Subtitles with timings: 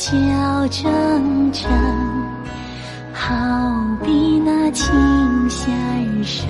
[0.00, 0.08] 叫
[0.68, 0.88] 铮
[1.52, 1.68] 铮，
[3.12, 3.28] 好
[4.02, 4.90] 比那琴
[5.50, 5.70] 弦
[6.24, 6.48] 声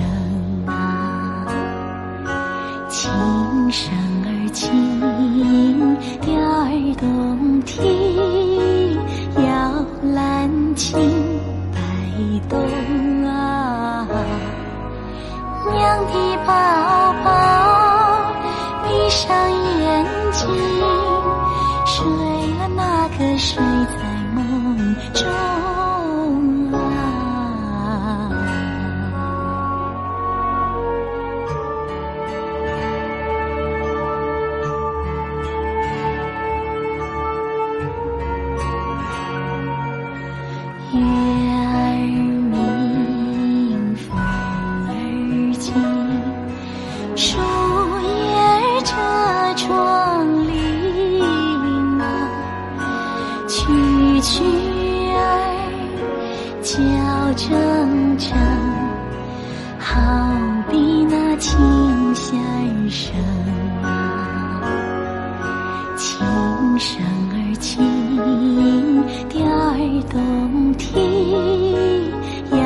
[0.67, 1.45] 啊，
[2.87, 3.11] 琴
[3.69, 3.91] 声
[4.23, 4.71] 儿轻，
[6.21, 7.83] 调儿动听，
[9.45, 10.97] 摇篮轻
[11.73, 11.77] 摆
[12.47, 12.57] 动
[13.25, 14.07] 啊，
[15.73, 16.80] 娘的把。
[23.51, 24.00] 谁在
[56.61, 56.77] 叫
[57.35, 57.49] 铮
[58.19, 58.35] 铮，
[59.79, 59.99] 好
[60.69, 61.57] 比那琴
[62.13, 62.39] 弦
[62.89, 63.15] 声
[63.83, 64.61] 啊。
[65.97, 66.19] 琴
[66.79, 67.01] 声
[67.31, 72.11] 儿轻，调儿动听，
[72.51, 72.59] 摇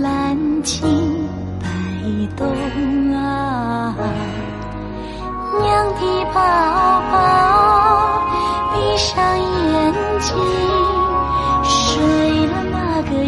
[0.00, 0.88] 篮轻
[1.60, 1.66] 摆
[2.36, 2.46] 动
[3.14, 3.96] 啊。
[5.60, 6.00] 娘的
[6.32, 6.40] 宝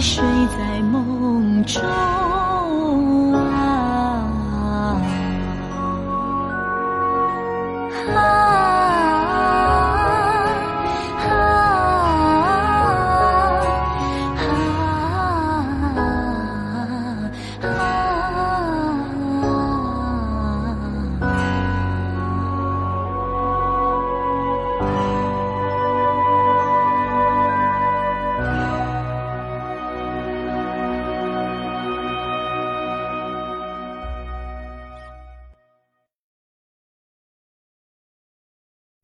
[0.00, 0.22] 睡
[0.58, 1.05] 在梦